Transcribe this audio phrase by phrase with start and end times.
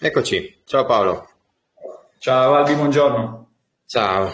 [0.00, 1.28] Eccoci, ciao Paolo.
[2.20, 3.50] Ciao Albi, buongiorno.
[3.84, 4.32] Ciao.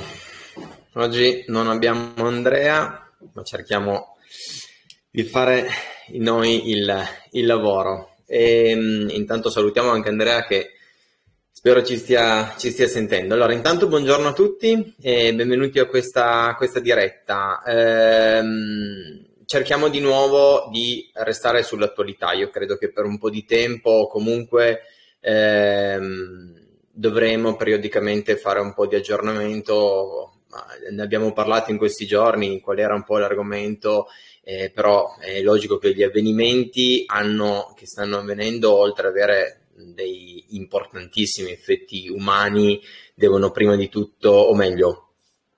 [0.93, 4.19] Oggi non abbiamo Andrea, ma cerchiamo
[5.09, 5.67] di fare
[6.19, 6.95] noi il,
[7.31, 8.17] il lavoro.
[8.27, 8.73] E,
[9.09, 10.73] intanto salutiamo anche Andrea che
[11.51, 13.33] spero ci stia, ci stia, sentendo.
[13.33, 17.63] Allora, intanto buongiorno a tutti e benvenuti a questa, questa diretta.
[17.67, 22.33] Ehm, cerchiamo di nuovo di restare sull'attualità.
[22.33, 24.83] Io credo che per un po' di tempo comunque
[25.25, 26.53] ehm,
[26.93, 30.31] dovremo periodicamente fare un po' di aggiornamento.
[30.93, 34.07] Ne abbiamo parlato in questi giorni, qual era un po' l'argomento,
[34.45, 40.45] eh, però è logico che gli avvenimenti hanno, che stanno avvenendo, oltre ad avere dei
[40.51, 42.81] importantissimi effetti umani,
[43.15, 45.14] devono prima di tutto, o meglio,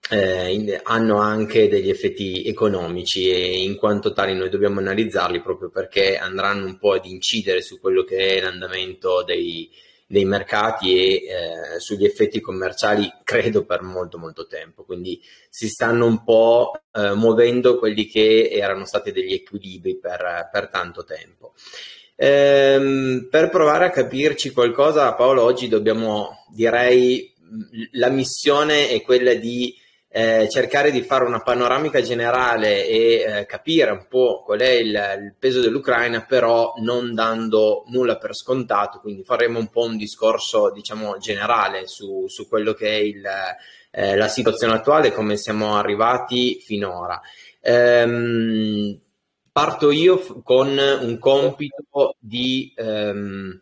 [0.08, 6.16] eh, hanno anche degli effetti economici e in quanto tali noi dobbiamo analizzarli proprio perché
[6.16, 9.68] andranno un po' ad incidere su quello che è l'andamento dei,
[10.06, 14.84] dei mercati e eh, sugli effetti commerciali credo per molto molto tempo.
[14.84, 20.68] Quindi si stanno un po' eh, muovendo quelli che erano stati degli equilibri per, per
[20.68, 21.54] tanto tempo.
[22.14, 27.30] Ehm, per provare a capirci qualcosa Paolo oggi dobbiamo direi
[27.92, 29.74] la missione è quella di
[30.08, 34.88] eh, cercare di fare una panoramica generale e eh, capire un po' qual è il,
[34.88, 40.70] il, peso dell'Ucraina, però non dando nulla per scontato, quindi faremo un po' un discorso
[40.72, 43.24] diciamo generale su, su quello che è il,
[43.90, 47.20] eh, la situazione attuale, come siamo arrivati finora.
[47.60, 48.98] Ehm,
[49.50, 53.60] parto io f- con un compito di ehm,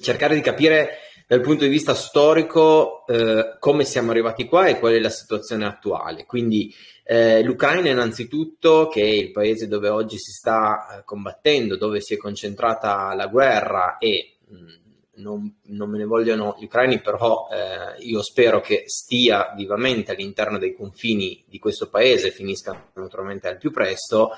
[0.00, 4.94] cercare di capire dal punto di vista storico eh, come siamo arrivati qua e qual
[4.94, 6.24] è la situazione attuale.
[6.26, 12.00] Quindi eh, l'Ucraina innanzitutto, che è il paese dove oggi si sta eh, combattendo, dove
[12.00, 14.68] si è concentrata la guerra e mh, mm,
[15.16, 20.58] non, non, me ne vogliono gli ucraini, però eh, io spero che stia vivamente all'interno
[20.58, 24.30] dei confini di questo paese, finisca naturalmente al più presto,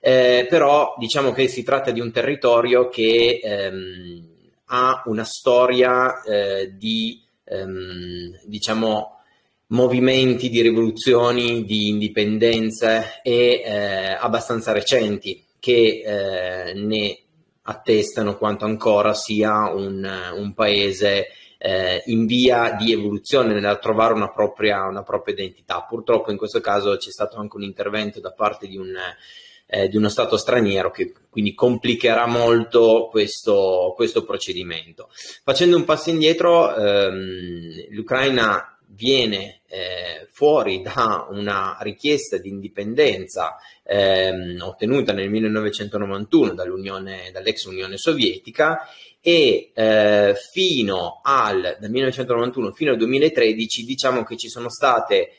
[0.00, 3.40] eh, però diciamo che si tratta di un territorio che...
[3.42, 4.30] Ehm,
[4.74, 9.18] ha una storia eh, di, ehm, diciamo,
[9.68, 17.18] movimenti, di rivoluzioni, di indipendenze e eh, abbastanza recenti che eh, ne
[17.62, 21.28] attestano quanto ancora sia un, un paese
[21.58, 25.82] eh, in via di evoluzione nel trovare una propria, una propria identità.
[25.82, 28.92] Purtroppo in questo caso c'è stato anche un intervento da parte di un
[29.74, 35.08] eh, di uno Stato straniero che quindi complicherà molto questo, questo procedimento.
[35.42, 44.60] Facendo un passo indietro, ehm, l'Ucraina viene eh, fuori da una richiesta di indipendenza ehm,
[44.60, 48.86] ottenuta nel 1991 dall'Unione, dall'ex Unione Sovietica
[49.22, 55.30] e eh, fino al, dal 1991 fino al 2013 diciamo che ci sono state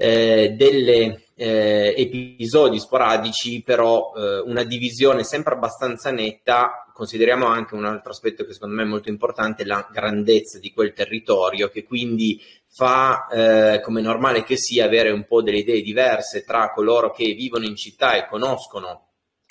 [0.00, 6.88] eh, delle eh, episodi sporadici, però eh, una divisione sempre abbastanza netta.
[6.94, 10.92] Consideriamo anche un altro aspetto che secondo me è molto importante, la grandezza di quel
[10.92, 16.44] territorio, che quindi fa, eh, come normale che sia, avere un po' delle idee diverse
[16.44, 19.06] tra coloro che vivono in città e conoscono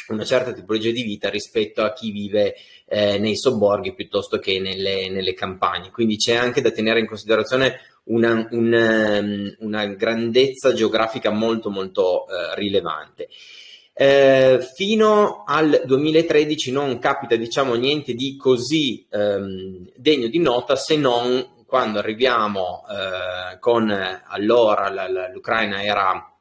[0.08, 2.56] una certa tipologia di vita rispetto a chi vive
[2.88, 5.92] eh, nei sobborghi piuttosto che nelle, nelle campagne.
[5.92, 12.26] Quindi c'è anche da tenere in considerazione una, una, ehm, una grandezza geografica molto molto
[12.28, 13.30] eh, rilevante.
[13.94, 20.98] Eh, fino al 2013 non capita diciamo niente di così ehm, degno di nota se
[20.98, 26.32] non quando arriviamo eh, con allora la, la, l'Ucraina era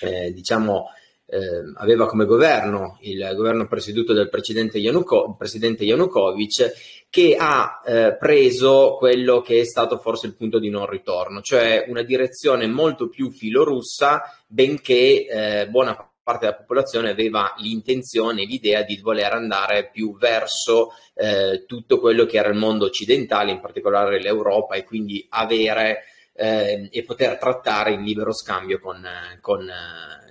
[0.00, 0.88] eh, diciamo
[1.30, 6.72] eh, aveva come governo il governo presieduto dal presidente, Yanuko, presidente Yanukovych
[7.10, 11.84] che ha eh, preso quello che è stato forse il punto di non ritorno, cioè
[11.88, 18.98] una direzione molto più filorussa, benché eh, buona parte della popolazione aveva l'intenzione, l'idea di
[19.00, 24.74] voler andare più verso eh, tutto quello che era il mondo occidentale, in particolare l'Europa,
[24.74, 26.04] e quindi avere
[26.38, 29.04] eh, e poter trattare in libero scambio con,
[29.40, 29.68] con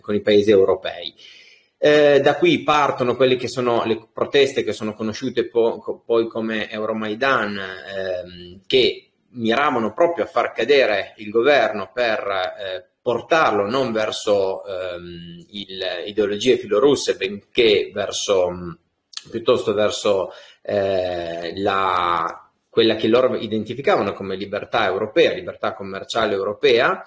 [0.08, 1.14] con i paesi europei.
[1.78, 6.72] Eh, da qui partono quelle che sono le proteste che sono conosciute po- poi come
[6.72, 14.64] Euromaidan, ehm, che miravano proprio a far cadere il governo per eh, portarlo non verso
[14.66, 18.78] ehm, il, ideologie filorusse, benché verso,
[19.30, 20.32] piuttosto verso
[20.62, 22.47] eh, la,
[22.78, 27.04] quella che loro identificavano come libertà europea, libertà commerciale europea,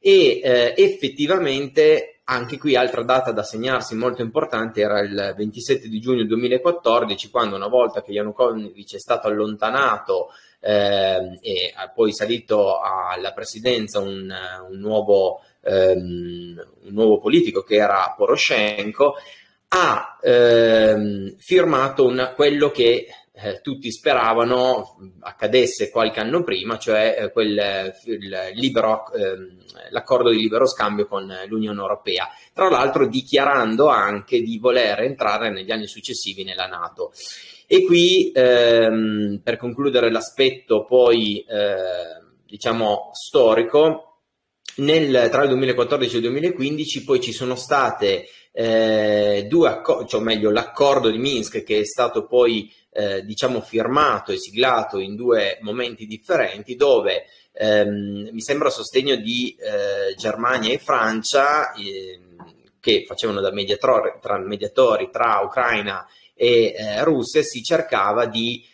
[0.00, 6.00] e eh, effettivamente anche qui altra data da segnarsi molto importante era il 27 di
[6.00, 12.80] giugno 2014, quando una volta che Yanukovych è stato allontanato eh, e ha poi salito
[12.80, 14.28] alla presidenza un,
[14.68, 19.14] un, nuovo, ehm, un nuovo politico che era Poroshenko,
[19.68, 27.32] ha ehm, firmato una, quello che eh, tutti speravano accadesse qualche anno prima, cioè eh,
[27.32, 27.94] quel,
[28.54, 35.00] libero, eh, l'accordo di libero scambio con l'Unione Europea, tra l'altro dichiarando anche di voler
[35.00, 37.12] entrare negli anni successivi nella Nato.
[37.66, 44.08] E qui, ehm, per concludere l'aspetto poi, eh, diciamo, storico,
[44.76, 50.20] nel, tra il 2014 e il 2015 poi ci sono state eh, due accordi, cioè
[50.20, 55.58] meglio l'accordo di Minsk che è stato poi eh, diciamo firmato e siglato in due
[55.62, 62.20] momenti differenti dove ehm, mi sembra a sostegno di eh, Germania e Francia eh,
[62.78, 68.64] che facevano da mediatori tra, mediatori tra Ucraina e eh, Russia si cercava di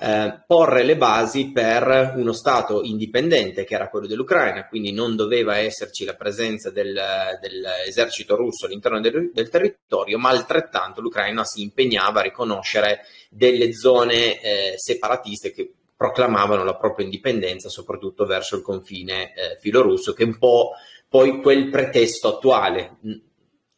[0.00, 5.56] eh, porre le basi per uno Stato indipendente che era quello dell'Ucraina, quindi non doveva
[5.58, 6.96] esserci la presenza del,
[7.40, 14.40] dell'esercito russo all'interno del, del, territorio, ma altrettanto l'Ucraina si impegnava a riconoscere delle zone
[14.40, 20.26] eh, separatiste che proclamavano la propria indipendenza, soprattutto verso il confine eh, filorusso, che è
[20.26, 20.74] un po'
[21.08, 22.98] poi quel pretesto attuale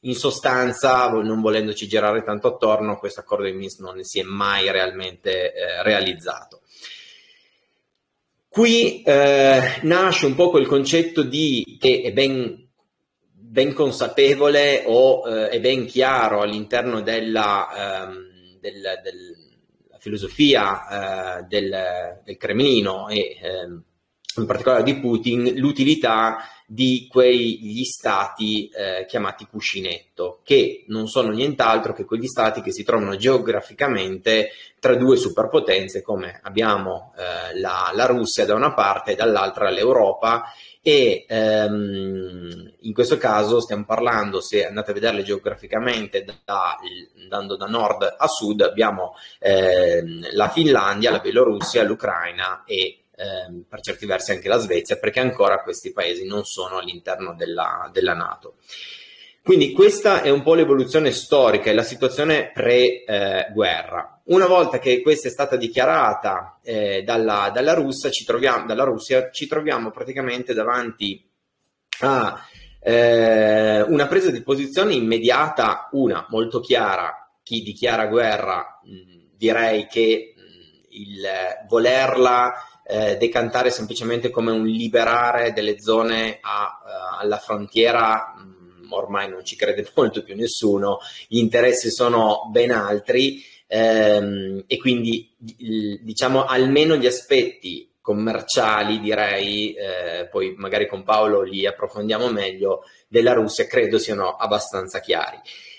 [0.00, 4.70] in sostanza, non volendoci girare tanto attorno, questo accordo di Minsk non si è mai
[4.70, 6.62] realmente eh, realizzato.
[8.48, 12.68] Qui eh, nasce un po' quel concetto di che è ben,
[13.30, 19.38] ben consapevole o eh, è ben chiaro all'interno della, ehm, del, del,
[19.98, 23.84] filosofia eh, del, del, Cremlino e ehm,
[24.36, 31.92] in particolare di Putin, l'utilità di quegli stati eh, chiamati cuscinetto, che non sono nient'altro
[31.92, 38.06] che quegli stati che si trovano geograficamente tra due superpotenze, come abbiamo eh, la, la,
[38.06, 40.44] Russia da una parte e dall'altra l'Europa,
[40.80, 46.78] e ehm, in questo caso stiamo parlando, se andate a vederle geograficamente, da,
[47.20, 53.80] andando da nord a sud, abbiamo ehm, la Finlandia, la Bielorussia, l'Ucraina e ehm, per
[53.80, 58.56] certi versi anche la Svezia, perché ancora questi paesi non sono all'interno della, della Nato.
[59.42, 64.20] Quindi questa è un po' l'evoluzione storica e la situazione pre-guerra.
[64.24, 69.30] Una volta che questa è stata dichiarata eh, dalla, dalla, Russia, ci troviamo, dalla Russia,
[69.30, 71.26] ci troviamo praticamente davanti
[72.00, 72.38] a
[72.82, 80.34] eh, una presa di posizione immediata, una molto chiara, chi dichiara guerra mh, direi che
[80.36, 80.40] mh,
[80.90, 81.26] il
[81.66, 82.52] volerla
[82.90, 89.28] eh, decantare semplicemente come un liberare delle zone a, uh, alla frontiera, mh, mm, ormai
[89.28, 90.98] non ci crede molto più nessuno,
[91.28, 100.26] gli interessi sono ben altri ehm, e quindi diciamo almeno gli aspetti commerciali direi, eh,
[100.28, 105.38] poi magari con Paolo li approfondiamo meglio, della Russia credo siano abbastanza chiari.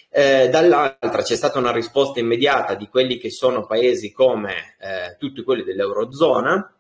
[0.10, 5.44] Eh, dall'altra c'è stata una risposta immediata di quelli che sono paesi come eh, tutti
[5.44, 6.74] quelli dell'Eurozona,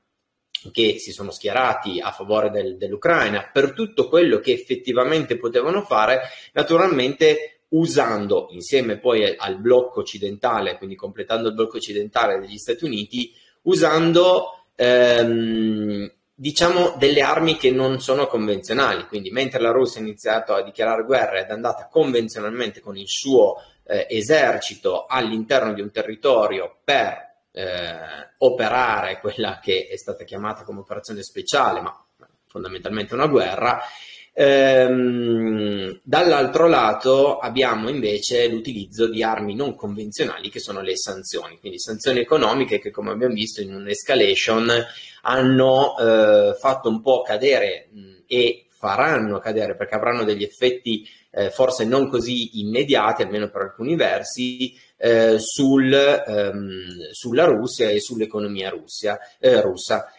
[0.69, 6.22] che si sono schierati a favore del, dell'Ucraina per tutto quello che effettivamente potevano fare,
[6.54, 13.34] naturalmente usando insieme poi al blocco occidentale, quindi completando il blocco occidentale degli Stati Uniti,
[13.63, 19.06] usando ehm, diciamo delle armi che non sono convenzionali.
[19.06, 23.08] Quindi mentre la Russia ha iniziato a dichiarare guerra ed è andata convenzionalmente con il
[23.08, 27.96] suo eh, esercito all'interno di un territorio per eh,
[28.39, 32.05] operare quella che è stata chiamata come operazione speciale, ma
[32.48, 33.81] fondamentalmente una guerra.
[34.34, 41.79] Ehm, dall'altro lato abbiamo invece l'utilizzo di armi non convenzionali che sono le sanzioni, quindi
[41.79, 44.72] sanzioni economiche che come abbiamo visto in un'escalation
[45.24, 51.50] hanno eh, fatto un po' cadere mh, e faranno cadere perché avranno degli effetti eh,
[51.50, 58.70] forse non così immediati, almeno per alcuni versi, eh, sul, ehm, sulla Russia e sull'economia
[58.70, 60.12] russia, eh, russa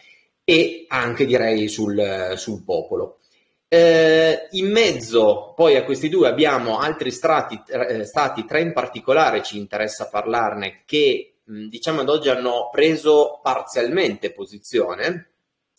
[0.43, 3.19] e anche direi sul, sul popolo.
[3.69, 9.41] Eh, in mezzo poi a questi due abbiamo altri stati, eh, stati, tre in particolare
[9.41, 15.29] ci interessa parlarne, che mh, diciamo ad oggi hanno preso parzialmente posizione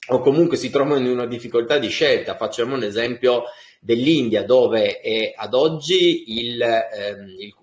[0.09, 2.37] o comunque si trovano in una difficoltà di scelta.
[2.37, 3.45] Facciamo un esempio
[3.81, 5.01] dell'India dove
[5.37, 7.55] ad oggi il, ehm, il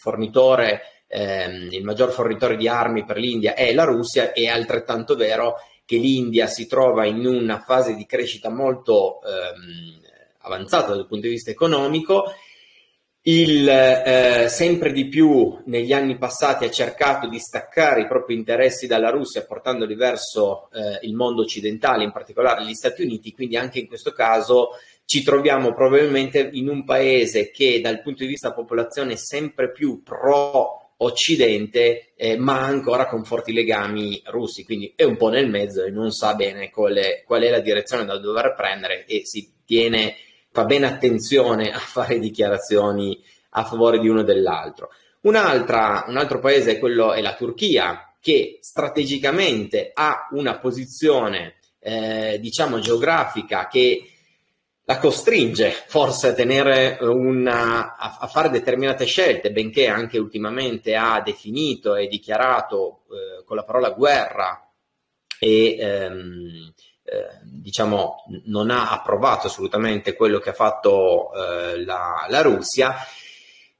[0.00, 5.56] fornitore, ehm, il maggior fornitore di armi per l'India è la Russia, è altrettanto vero
[5.84, 10.00] che l'India si trova in una fase di crescita molto ehm,
[10.42, 12.32] avanzata dal punto di vista economico.
[13.22, 18.86] Il, eh, sempre di più negli anni passati ha cercato di staccare i propri interessi
[18.86, 23.78] dalla Russia portandoli verso eh, il mondo occidentale, in particolare gli Stati Uniti, quindi anche
[23.78, 24.70] in questo caso
[25.10, 30.04] ci troviamo probabilmente in un paese che dal punto di vista popolazione è sempre più
[30.04, 35.82] pro occidente, eh, ma ancora con forti legami russi, quindi è un po' nel mezzo
[35.82, 40.14] e non sa bene qual qual è la direzione da dover prendere e si tiene
[40.52, 43.20] fa bene attenzione a fare dichiarazioni
[43.54, 44.90] a favore di uno o dell'altro.
[45.22, 52.78] un altro paese è, quello, è la Turchia, che strategicamente ha una posizione, eh, diciamo,
[52.78, 54.09] geografica che
[54.90, 61.22] la costringe forse a, tenere una, a, a, fare determinate scelte, benché anche ultimamente ha
[61.24, 64.68] definito e dichiarato eh, con la parola guerra
[65.38, 66.72] e ehm,
[67.04, 72.96] eh, diciamo, non ha approvato assolutamente quello che ha fatto eh, la, la, Russia,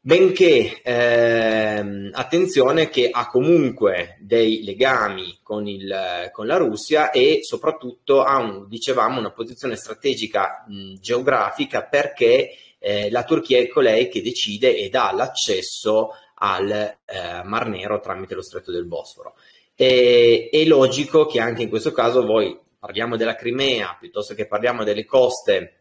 [0.03, 8.23] benché ehm, attenzione che ha comunque dei legami con, il, con la Russia e soprattutto
[8.23, 14.23] ha, un, dicevamo, una posizione strategica mh, geografica perché eh, la Turchia è colei che
[14.23, 19.35] decide e dà l'accesso al eh, Mar Nero tramite lo stretto del Bosforo.
[19.75, 24.83] E, è logico che anche in questo caso voi parliamo della Crimea piuttosto che parliamo
[24.83, 25.80] delle coste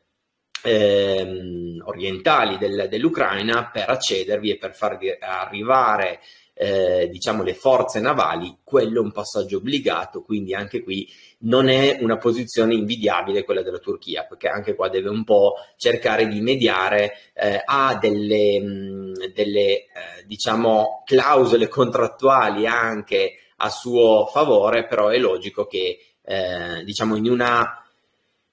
[0.63, 6.19] ehm, orientali del, dell'Ucraina per accedervi e per far arrivare
[6.61, 11.99] eh, diciamo le forze navali, quello è un passaggio obbligato, quindi anche qui non è
[12.01, 17.13] una posizione invidiabile quella della Turchia, perché anche qua deve un po' cercare di mediare,
[17.33, 19.85] eh, ha delle, mh, delle eh,
[20.25, 27.88] diciamo clausole contrattuali anche a suo favore, però è logico che eh, diciamo in una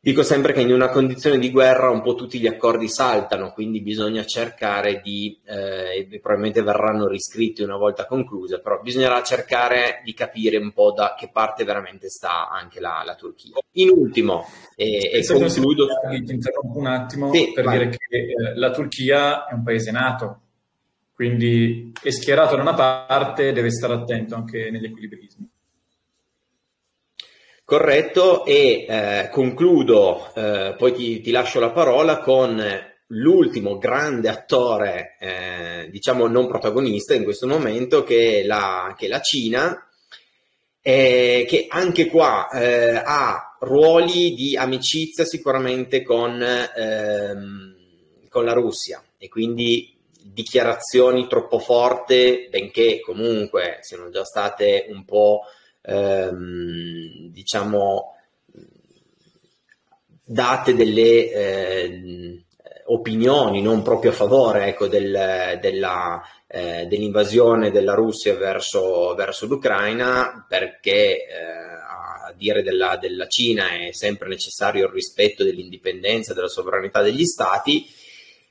[0.07, 3.81] dico sempre che in una condizione di guerra un po' tutti gli accordi saltano, quindi
[3.81, 10.15] bisogna cercare di, eh, e probabilmente verranno riscritti una volta concluse, però bisognerà cercare di
[10.15, 13.57] capire un po' da che parte veramente sta anche la, la Turchia.
[13.73, 14.47] In ultimo,
[14.77, 15.89] e, e concludo...
[16.09, 17.79] Ti interrompo un attimo sì, per vai.
[17.79, 20.41] dire che eh, la Turchia è un paese nato,
[21.17, 25.51] quindi è schierato da una parte, deve stare attento anche negli equilibrismi.
[27.67, 32.65] Corretto, e eh, concludo, eh, poi ti, ti, lascio la parola con
[33.09, 39.09] l'ultimo grande attore, eh, diciamo non protagonista in questo momento, che è la, che è
[39.09, 39.85] la Cina,
[40.81, 47.75] eh, che anche qua eh, ha ruoli di amicizia sicuramente con, ehm,
[48.29, 49.93] con la Russia e quindi
[50.23, 55.41] dichiarazioni troppo forti, benché comunque siano già state un po'
[55.87, 58.17] ehm, diciamo,
[60.25, 62.45] date delle eh,
[62.87, 70.45] opinioni non proprio a favore ecco, del, della, eh, dell'invasione della Russia verso, verso l'Ucraina
[70.49, 71.67] perché eh,
[72.27, 77.87] a dire della, della Cina è sempre necessario il rispetto dell'indipendenza della sovranità degli stati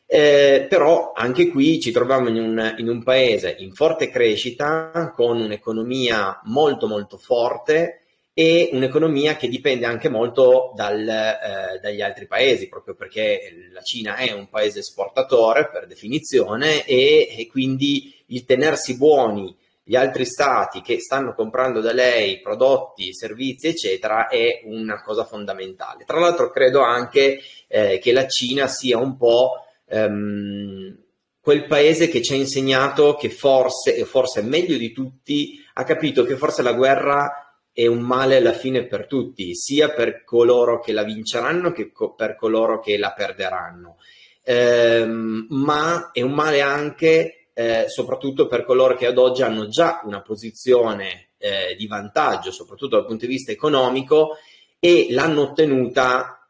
[0.08, 5.42] eh, però anche qui ci troviamo in un, in un, paese in forte crescita, con
[5.42, 8.02] un'economia molto molto forte
[8.38, 14.16] e un'economia che dipende anche molto dal, eh, dagli altri paesi, proprio perché la Cina
[14.16, 19.56] è un paese esportatore per definizione e, e quindi il tenersi buoni
[19.88, 26.06] gli altri stati che stanno comprando da lei prodotti, servizi, eccetera, è una cosa fondamentale.
[26.06, 31.04] Tra l'altro credo anche eh, che la Cina sia un po' ehm,
[31.40, 36.24] quel paese che ci ha insegnato che forse, e forse meglio di tutti, ha capito
[36.24, 40.92] che forse la guerra è un male alla fine per tutti, sia per coloro che
[40.92, 43.98] la vinceranno che co- per coloro che la perderanno.
[44.44, 50.02] Ehm, ma è un male anche eh, soprattutto per coloro che ad oggi hanno già
[50.04, 54.38] una posizione eh, di vantaggio, soprattutto dal punto di vista economico,
[54.80, 56.45] e l'hanno ottenuta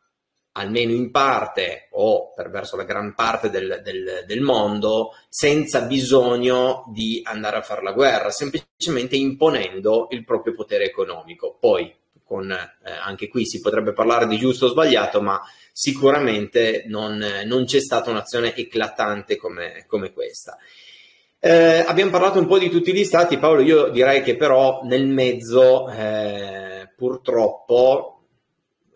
[0.58, 6.86] almeno in parte o per verso la gran parte del, del, del, mondo, senza bisogno
[6.94, 11.58] di andare a fare la guerra, semplicemente imponendo il proprio potere economico.
[11.60, 11.94] Poi,
[12.24, 17.66] con, eh, anche qui si potrebbe parlare di giusto o sbagliato, ma sicuramente non, non
[17.66, 20.58] c'è stata un'azione eclatante come, come questa.
[21.38, 25.06] Eh, abbiamo parlato un po' di tutti gli stati, Paolo, io direi che però nel
[25.06, 28.15] mezzo eh, purtroppo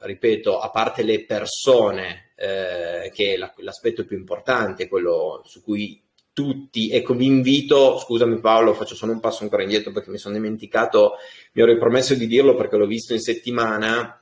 [0.02, 6.02] ripeto, a parte le persone, eh, che la, l'aspetto più importante, quello su cui
[6.32, 10.36] tutti, ecco vi invito, scusami Paolo, faccio solo un passo ancora indietro perché mi sono
[10.36, 11.16] dimenticato,
[11.54, 14.22] mi ero promesso di dirlo perché l'ho visto in settimana,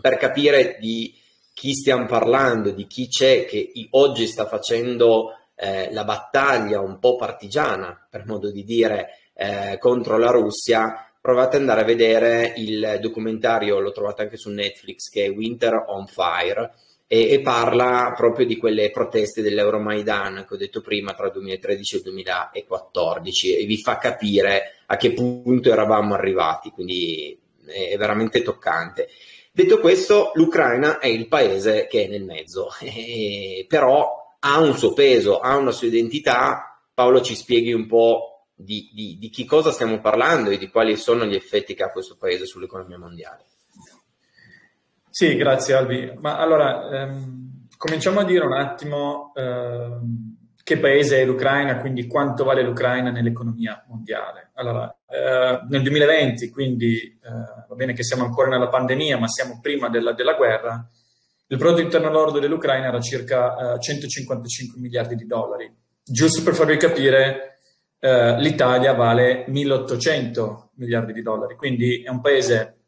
[0.00, 1.14] per capire di
[1.54, 7.16] chi stiamo parlando, di chi c'è che oggi sta facendo eh, la battaglia un po'
[7.16, 12.98] partigiana, per modo di dire, eh, contro la Russia, provate ad andare a vedere il
[13.00, 16.74] documentario, lo trovate anche su Netflix, che è Winter on Fire,
[17.06, 21.94] e, e parla proprio di quelle proteste dell'Euromaidan che ho detto prima tra il 2013
[21.94, 28.42] e il 2014 e vi fa capire a che punto eravamo arrivati, quindi è veramente
[28.42, 29.08] toccante.
[29.50, 32.68] Detto questo, l'Ucraina è il paese che è nel mezzo,
[33.66, 36.82] però ha un suo peso, ha una sua identità.
[36.92, 40.96] Paolo ci spieghi un po' di, di, di che cosa stiamo parlando e di quali
[40.96, 43.44] sono gli effetti che ha questo paese sull'economia mondiale.
[45.10, 46.12] Sì, grazie Albi.
[46.18, 52.42] Ma allora, ehm, cominciamo a dire un attimo ehm, che paese è l'Ucraina, quindi quanto
[52.42, 54.50] vale l'Ucraina nell'economia mondiale.
[54.54, 59.60] Allora, eh, nel 2020, quindi eh, va bene che siamo ancora nella pandemia, ma siamo
[59.60, 60.88] prima della, della guerra,
[61.46, 65.72] il prodotto interno lordo dell'Ucraina era circa eh, 155 miliardi di dollari.
[66.02, 67.53] Giusto per farvi capire,
[68.04, 72.80] eh, l'Italia vale 1800 miliardi di dollari, quindi è un paese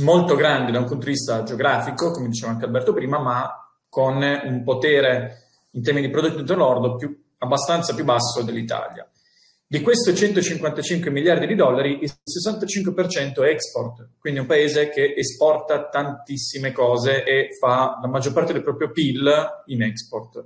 [0.00, 3.46] molto grande da un punto di vista geografico, come diceva anche Alberto prima, ma
[3.90, 9.06] con un potere in termini di prodotto interno lordo più, abbastanza più basso dell'Italia.
[9.66, 15.12] Di questo 155 miliardi di dollari, il 65% è export, quindi è un paese che
[15.14, 19.30] esporta tantissime cose e fa la maggior parte del proprio PIL
[19.66, 20.42] in export.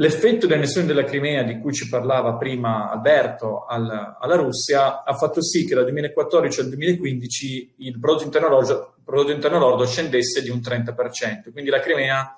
[0.00, 5.42] L'effetto dell'annessione della Crimea, di cui ci parlava prima Alberto, al, alla Russia, ha fatto
[5.42, 10.50] sì che dal 2014 al 2015 il prodotto interno, lordo, prodotto interno lordo scendesse di
[10.50, 11.50] un 30%.
[11.50, 12.32] Quindi la Crimea,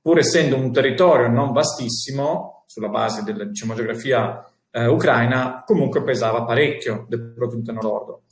[0.00, 6.42] pur essendo un territorio non vastissimo, sulla base della diciamo, geografia eh, ucraina, comunque pesava
[6.42, 8.22] parecchio del prodotto interno lordo.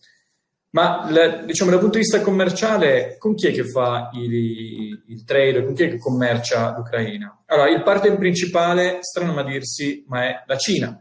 [0.75, 1.07] Ma
[1.47, 5.73] diciamo dal punto di vista commerciale, con chi è che fa il, il trade, con
[5.73, 7.45] chi è che commercia l'Ucraina?
[7.47, 11.01] Allora, il partner principale, strano ma dirsi, ma è la Cina.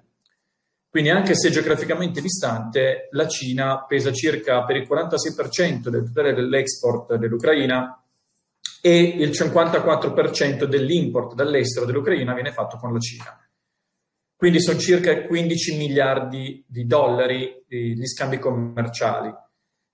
[0.87, 7.15] Quindi anche se geograficamente distante, la Cina pesa circa per il 46% del totale dell'export
[7.15, 7.99] dell'Ucraina
[8.79, 13.43] e il 54% dell'import dall'estero dell'Ucraina viene fatto con la Cina.
[14.35, 19.33] Quindi sono circa 15 miliardi di dollari gli scambi commerciali.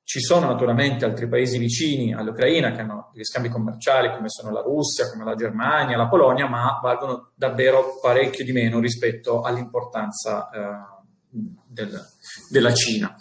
[0.10, 4.62] Ci sono naturalmente altri paesi vicini all'Ucraina che hanno degli scambi commerciali come sono la
[4.62, 11.30] Russia, come la Germania, la Polonia, ma valgono davvero parecchio di meno rispetto all'importanza eh,
[11.30, 12.02] del,
[12.50, 13.16] della Cina.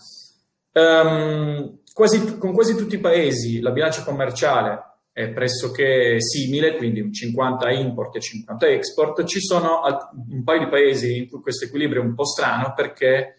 [0.72, 7.12] Um, quasi, con quasi tutti i paesi la bilancia commerciale è pressoché simile, quindi un
[7.12, 9.24] 50 import e 50 export.
[9.24, 9.82] Ci sono
[10.30, 13.37] un paio di paesi in cui questo equilibrio è un po' strano perché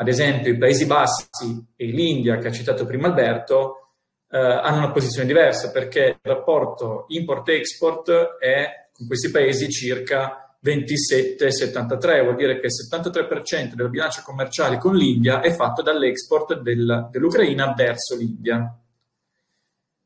[0.00, 3.94] ad esempio i Paesi Bassi e l'India, che ha citato prima Alberto,
[4.30, 12.22] eh, hanno una posizione diversa perché il rapporto import-export è con questi paesi circa 27-73,
[12.22, 17.74] vuol dire che il 73% della bilancia commerciale con l'India è fatto dall'export del, dell'Ucraina
[17.76, 18.78] verso l'India.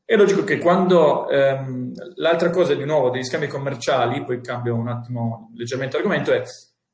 [0.03, 4.87] È logico che quando ehm, l'altra cosa di nuovo degli scambi commerciali, poi cambio un
[4.87, 6.43] attimo leggermente argomento, è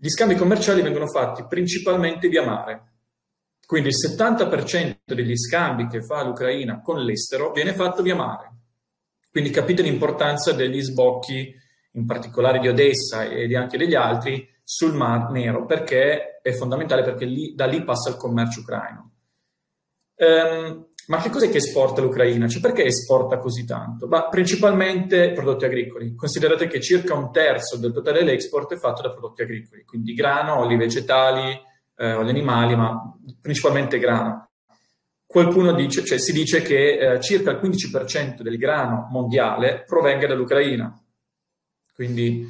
[0.02, 2.89] gli scambi commerciali vengono fatti principalmente via mare.
[3.70, 8.52] Quindi il 70% degli scambi che fa l'Ucraina con l'estero viene fatto via mare.
[9.30, 11.54] Quindi capite l'importanza degli sbocchi,
[11.92, 17.26] in particolare di Odessa e anche degli altri, sul Mar Nero, perché è fondamentale perché
[17.26, 19.12] lì, da lì passa il commercio ucraino.
[20.16, 22.48] Um, ma che cos'è che esporta l'Ucraina?
[22.48, 24.08] Cioè perché esporta così tanto?
[24.08, 26.16] Ma principalmente prodotti agricoli.
[26.16, 30.58] Considerate che circa un terzo del totale dell'export è fatto da prodotti agricoli, quindi grano,
[30.58, 31.68] oli vegetali,
[32.00, 34.52] eh, gli animali, ma principalmente grano.
[35.26, 40.98] Qualcuno dice, cioè si dice che eh, circa il 15% del grano mondiale provenga dall'Ucraina.
[41.94, 42.48] Quindi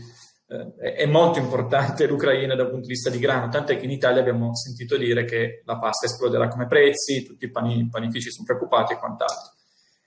[0.48, 4.22] eh, è molto importante l'Ucraina dal punto di vista di grano, tant'è che in Italia
[4.22, 8.94] abbiamo sentito dire che la pasta esploderà come prezzi, tutti i pani, panifici sono preoccupati
[8.94, 9.54] e quant'altro.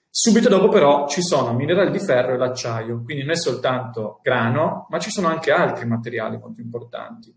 [0.09, 4.87] Subito dopo però ci sono minerali di ferro e l'acciaio, quindi non è soltanto grano,
[4.89, 7.35] ma ci sono anche altri materiali molto importanti.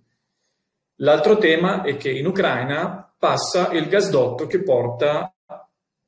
[0.99, 5.33] L'altro tema è che in Ucraina passa il gasdotto che porta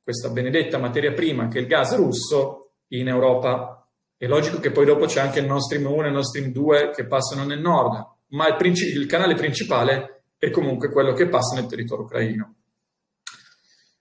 [0.02, 3.86] questa benedetta materia prima, che è il gas russo, in Europa.
[4.16, 6.52] È logico che poi dopo c'è anche il Nord Stream 1 e il Nord Stream
[6.52, 11.28] 2 che passano nel nord, ma il, princip- il canale principale è comunque quello che
[11.28, 12.56] passa nel territorio ucraino.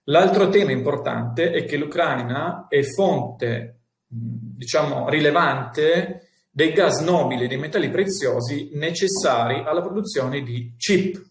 [0.04, 6.25] L'altro tema importante è che l'Ucraina è fonte, diciamo, rilevante
[6.56, 11.22] dei gas nobili e dei metalli preziosi necessari alla produzione di chip.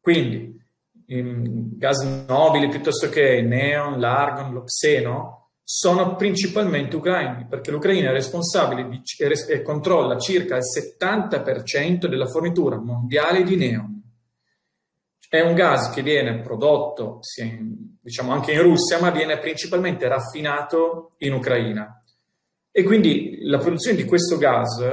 [0.00, 0.58] Quindi
[1.06, 8.88] gas nobili piuttosto che neon, l'argon, lo xeno sono principalmente ucraini, perché l'Ucraina è responsabile
[8.88, 9.02] di,
[9.48, 14.02] e controlla circa il 70% della fornitura mondiale di neon.
[15.28, 17.20] È un gas che viene prodotto
[18.00, 21.98] diciamo anche in Russia, ma viene principalmente raffinato in Ucraina.
[22.76, 24.84] E quindi la produzione di questo gas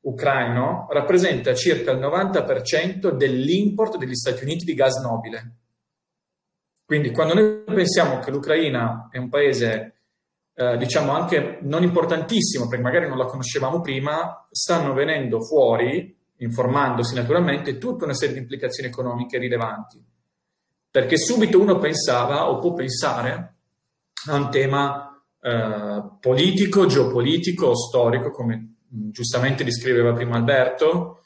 [0.00, 5.56] ucraino rappresenta circa il 90% dell'import degli Stati Uniti di gas nobile.
[6.82, 9.96] Quindi quando noi pensiamo che l'Ucraina è un paese
[10.54, 17.14] eh, diciamo anche non importantissimo, perché magari non la conoscevamo prima, stanno venendo fuori, informandosi
[17.14, 20.02] naturalmente, tutta una serie di implicazioni economiche rilevanti.
[20.90, 23.56] Perché subito uno pensava o può pensare
[24.28, 25.05] a un tema
[25.46, 31.20] eh, politico, geopolitico, storico, come giustamente descriveva prima Alberto,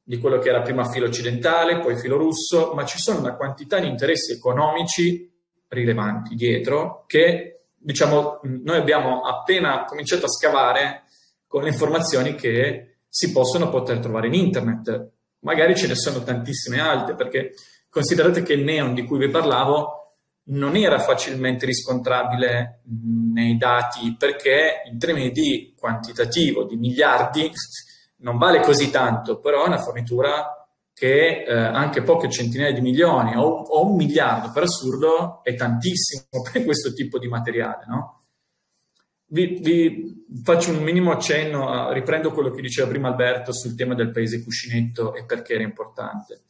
[0.00, 3.80] di quello che era prima filo occidentale, poi filo russo, ma ci sono una quantità
[3.80, 5.28] di interessi economici
[5.66, 11.02] rilevanti dietro che diciamo, noi abbiamo appena cominciato a scavare
[11.48, 15.10] con le informazioni che si possono poter trovare in internet.
[15.40, 17.54] Magari ce ne sono tantissime altre, perché
[17.88, 20.03] considerate che il neon di cui vi parlavo
[20.46, 22.82] non era facilmente riscontrabile
[23.32, 27.50] nei dati perché in termini di quantitativo, di miliardi,
[28.18, 33.36] non vale così tanto, però è una fornitura che eh, anche poche centinaia di milioni
[33.36, 37.84] o, o, un miliardo per assurdo è tantissimo per questo tipo di materiale.
[37.88, 38.22] No?
[39.26, 43.94] Vi, vi, faccio un minimo accenno, a, riprendo quello che diceva prima Alberto sul tema
[43.94, 46.42] del paese cuscinetto e perché era importante.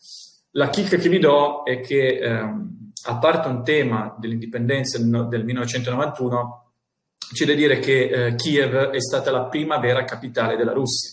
[0.50, 6.72] La chicca che vi do è che, ehm, a parte un tema dell'indipendenza del 1991,
[7.32, 11.10] c'è da dire che eh, Kiev è stata la prima vera capitale della Russia.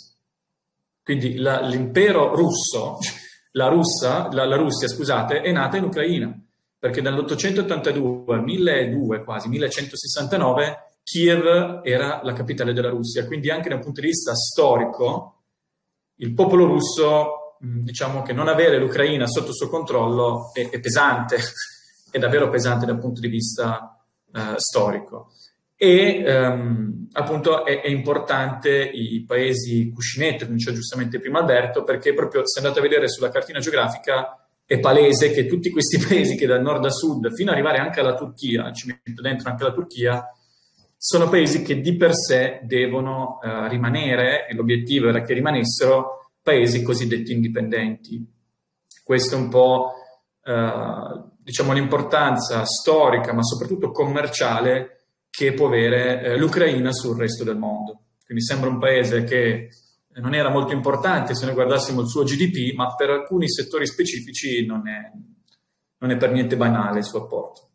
[1.03, 2.99] Quindi la, l'impero russo
[3.51, 6.33] la, Russia, la, la Russia scusate, è nata in Ucraina,
[6.77, 13.75] perché dall'882 al 1200 quasi, 1169, Kiev era la capitale della Russia, quindi anche da
[13.75, 15.35] un punto di vista storico
[16.15, 21.37] il popolo russo, diciamo che non avere l'Ucraina sotto suo controllo è, è pesante,
[22.11, 23.97] è davvero pesante dal punto di vista
[24.31, 25.31] uh, storico
[25.83, 32.13] e ehm, appunto è, è, importante i paesi cuscinetto, come diceva giustamente prima Alberto, perché
[32.13, 36.45] proprio se andate a vedere sulla cartina geografica è palese che tutti questi paesi che
[36.45, 39.71] dal nord a sud, fino ad arrivare anche alla Turchia, ci metto dentro anche la
[39.71, 40.23] Turchia,
[40.95, 46.83] sono paesi che di per sé devono eh, rimanere, e l'obiettivo era che rimanessero, paesi
[46.83, 48.23] cosiddetti indipendenti.
[49.03, 49.93] Questo è un po'
[50.43, 57.57] eh, diciamo l'importanza storica, ma soprattutto commerciale che può avere eh, l'Ucraina sul resto del
[57.57, 58.01] mondo.
[58.25, 59.69] Quindi sembra un paese che
[60.15, 64.65] non era molto importante se noi guardassimo il suo GDP, ma per alcuni settori specifici
[64.65, 65.11] non è,
[65.97, 67.69] non è per niente banale il suo apporto.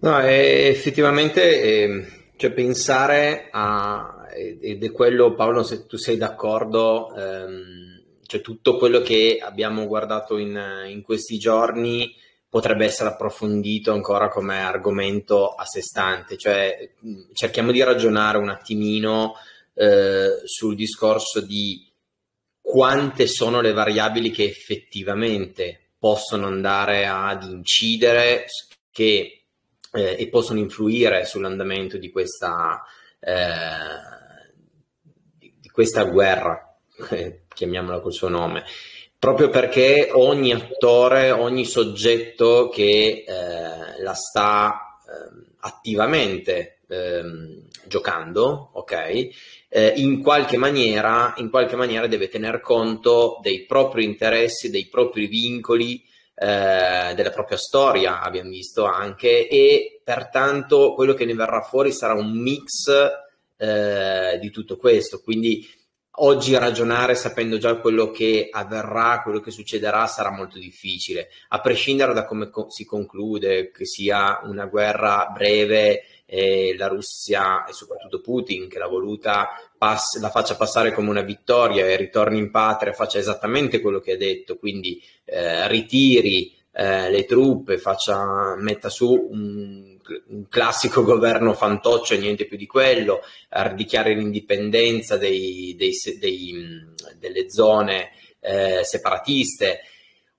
[0.00, 8.01] No, effettivamente eh, cioè pensare a, ed è quello Paolo se tu sei d'accordo, ehm,
[8.32, 12.16] cioè tutto quello che abbiamo guardato in, in questi giorni
[12.48, 16.94] potrebbe essere approfondito ancora come argomento a sé stante, cioè
[17.34, 19.34] cerchiamo di ragionare un attimino
[19.74, 21.86] eh, sul discorso di
[22.58, 28.46] quante sono le variabili che effettivamente possono andare ad incidere
[28.90, 29.44] che,
[29.92, 32.82] eh, e possono influire sull'andamento di questa,
[33.20, 34.10] eh,
[35.38, 36.78] di questa guerra,
[37.54, 38.64] chiamiamola col suo nome
[39.22, 47.22] proprio perché ogni attore, ogni soggetto che eh, la sta eh, attivamente eh,
[47.86, 49.28] giocando, ok,
[49.68, 55.28] eh, in qualche, maniera, in qualche maniera deve tener conto dei propri interessi, dei propri
[55.28, 56.02] vincoli,
[56.34, 62.14] eh, della propria storia, abbiamo visto anche, e pertanto quello che ne verrà fuori sarà
[62.14, 62.88] un mix
[63.56, 65.20] eh, di tutto questo.
[65.20, 65.64] Quindi
[66.16, 72.12] oggi ragionare sapendo già quello che avverrà, quello che succederà sarà molto difficile, a prescindere
[72.12, 78.20] da come co- si conclude, che sia una guerra breve, eh, la Russia e soprattutto
[78.20, 82.92] Putin che l'ha voluta pass- la faccia passare come una vittoria e ritorni in patria,
[82.92, 89.28] faccia esattamente quello che ha detto, quindi eh, ritiri eh, le truppe, faccia, metta su
[89.30, 89.91] un
[90.28, 93.20] un classico governo fantoccio e niente più di quello,
[93.74, 96.84] dichiari l'indipendenza dei, dei, dei,
[97.18, 98.10] delle zone
[98.40, 99.80] eh, separatiste,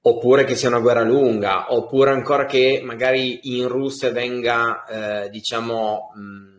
[0.01, 4.85] oppure che sia una guerra lunga, oppure ancora che magari in Russia venga,
[5.25, 6.53] eh, diciamo, mh,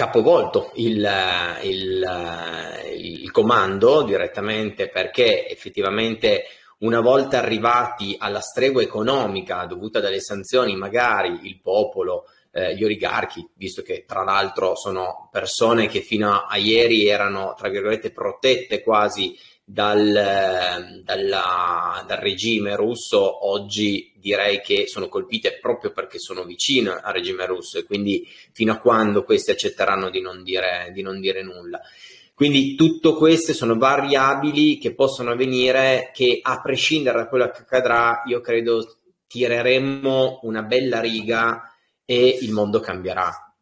[0.00, 1.06] capovolto il,
[1.62, 6.44] il, il, comando direttamente perché effettivamente
[6.80, 13.46] una volta arrivati alla stregua economica dovuta dalle sanzioni, magari il popolo, eh, gli oligarchi,
[13.54, 19.36] visto che tra l'altro sono persone che fino a ieri erano, tra virgolette, protette quasi
[19.62, 27.12] dal, dalla, dal, regime russo, oggi direi che sono colpite proprio perché sono vicine al
[27.12, 31.42] regime russo e quindi fino a quando questi accetteranno di non dire, di non dire
[31.42, 31.80] nulla.
[32.40, 38.22] Quindi tutto queste sono variabili che possono avvenire che a prescindere da quello che accadrà,
[38.24, 41.70] io credo tireremo una bella riga
[42.02, 43.54] e il mondo cambierà.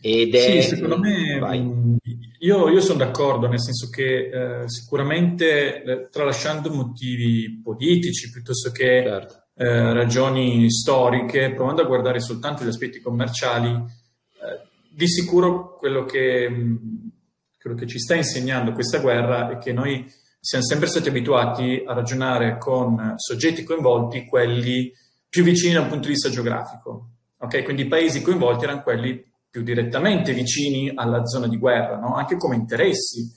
[0.00, 0.62] Ed è...
[0.62, 1.98] Sì, secondo me Vai.
[2.38, 4.30] Io, io, sono d'accordo, nel senso che
[4.62, 9.48] eh, sicuramente eh, tralasciando motivi politici piuttosto che certo.
[9.54, 16.50] eh, ragioni storiche, provando a guardare soltanto gli aspetti commerciali, eh, di sicuro quello che,
[17.60, 21.92] quello che ci sta insegnando questa guerra è che noi siamo sempre stati abituati a
[21.92, 24.92] ragionare con soggetti coinvolti, quelli
[25.28, 27.10] più vicini da un punto di vista geografico.
[27.38, 27.62] Okay?
[27.64, 32.14] Quindi i paesi coinvolti erano quelli più direttamente vicini alla zona di guerra, no?
[32.14, 33.30] anche come interessi.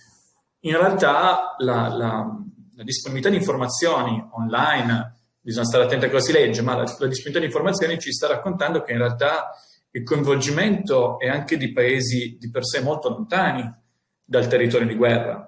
[0.62, 2.38] In realtà la, la,
[2.76, 7.08] la, disponibilità di informazioni online, bisogna stare attenti a cosa si legge, ma la, la
[7.08, 9.50] disponibilità di informazioni ci sta raccontando che in realtà
[9.92, 13.80] il coinvolgimento è anche di paesi di per sé molto lontani
[14.32, 15.46] dal territorio di guerra.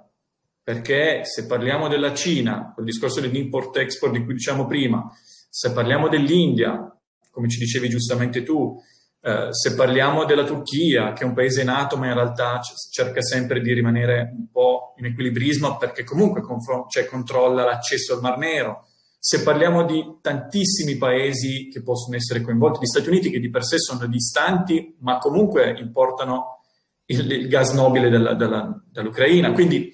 [0.61, 5.09] Perché se parliamo della Cina, quel discorso dell'import-export di cui diciamo prima,
[5.49, 6.93] se parliamo dell'India,
[7.31, 8.77] come ci dicevi giustamente tu,
[9.21, 12.59] eh, se parliamo della Turchia, che è un paese nato, ma in realtà
[12.91, 18.21] cerca sempre di rimanere un po' in equilibrismo perché comunque confr- cioè, controlla l'accesso al
[18.21, 18.87] Mar Nero.
[19.17, 23.63] Se parliamo di tantissimi paesi che possono essere coinvolti, gli Stati Uniti che di per
[23.63, 26.62] sé sono distanti, ma comunque importano
[27.05, 29.51] il, il gas nobile della, della, dall'Ucraina.
[29.51, 29.91] Quindi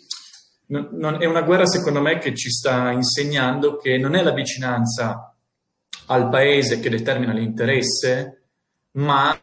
[0.67, 4.34] non, non, è una guerra, secondo me, che ci sta insegnando che non è la
[4.34, 5.36] vicinanza
[6.08, 8.50] al paese che determina l'interesse,
[8.93, 9.39] ma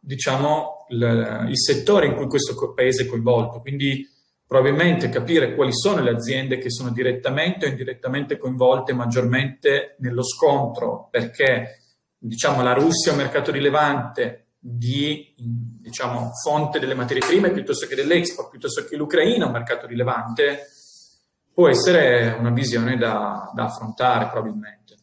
[0.00, 3.60] diciamo il, il settore in cui questo paese è coinvolto.
[3.60, 4.06] Quindi
[4.46, 11.08] probabilmente capire quali sono le aziende che sono direttamente o indirettamente coinvolte maggiormente nello scontro,
[11.10, 11.82] perché
[12.16, 17.94] diciamo, la Russia è un mercato rilevante di diciamo, fonte delle materie prime piuttosto che
[17.94, 20.68] dell'export, piuttosto che l'Ucraina un mercato rilevante,
[21.52, 24.97] può essere una visione da, da affrontare probabilmente.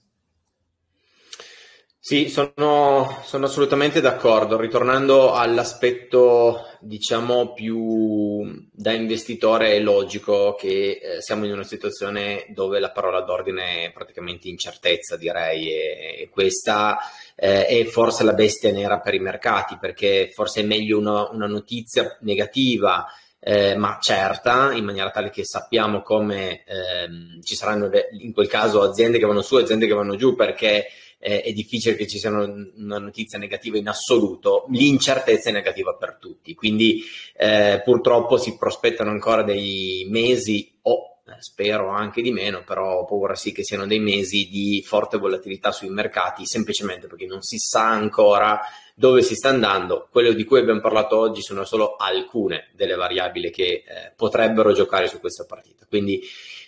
[2.08, 4.60] Sì, sono, sono, assolutamente d'accordo.
[4.60, 12.80] Ritornando all'aspetto, diciamo, più da investitore, è logico che eh, siamo in una situazione dove
[12.80, 17.00] la parola d'ordine è praticamente incertezza, direi, e, e questa
[17.36, 21.48] eh, è forse la bestia nera per i mercati, perché forse è meglio una, una
[21.48, 23.04] notizia negativa.
[23.48, 28.48] Eh, ma certa, in maniera tale che sappiamo come ehm, ci saranno le, in quel
[28.48, 30.88] caso aziende che vanno su e aziende che vanno giù, perché
[31.26, 36.18] eh, è difficile che ci sia una notizia negativa in assoluto, l'incertezza è negativa per
[36.20, 37.02] tutti, quindi
[37.36, 43.06] eh, purtroppo si prospettano ancora dei mesi o eh, spero anche di meno, però ho
[43.06, 47.58] paura sì che siano dei mesi di forte volatilità sui mercati, semplicemente perché non si
[47.58, 48.62] sa ancora
[48.94, 50.08] dove si sta andando.
[50.12, 53.84] Quello di cui abbiamo parlato oggi sono solo alcune delle variabili che eh,
[54.16, 55.88] potrebbero giocare su questa partita.
[55.90, 56.22] Quindi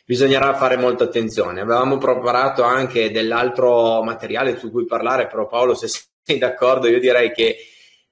[0.08, 1.60] bisognerà fare molta attenzione.
[1.60, 5.90] Avevamo preparato anche dell'altro materiale su cui parlare, però Paolo, se
[6.24, 7.58] sei d'accordo, io direi che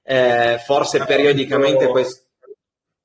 [0.02, 2.24] eh, forse periodicamente questo...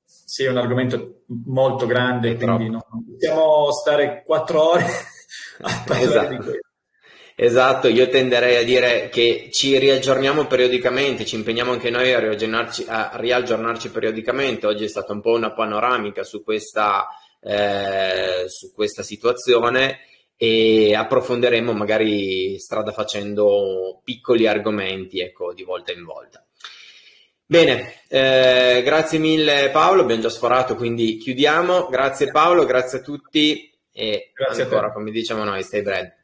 [0.04, 4.84] Sì, è un argomento molto grande, quindi non possiamo stare quattro ore
[5.62, 6.28] a parlare esatto.
[6.28, 6.60] di questo.
[7.34, 12.84] Esatto, io tenderei a dire che ci riaggiorniamo periodicamente, ci impegniamo anche noi a, riaggiornarci,
[12.86, 14.66] a riaggiornarci periodicamente.
[14.66, 17.08] Oggi è stata un po' una panoramica su questa
[17.42, 19.98] eh, su questa situazione
[20.36, 26.44] e approfondiremo magari strada facendo piccoli argomenti ecco, di volta in volta.
[27.44, 31.88] Bene, eh, grazie mille Paolo, abbiamo già sforato quindi chiudiamo.
[31.88, 36.21] Grazie Paolo, grazie a tutti e grazie ancora come diciamo noi, stay bread.